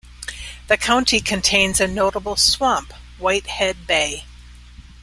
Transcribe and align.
The 0.67 0.77
county 0.77 1.19
contains 1.19 1.79
a 1.79 1.87
notable 1.87 2.35
swamp, 2.35 2.91
Whitehead 3.19 3.85
Bay. 3.85 4.25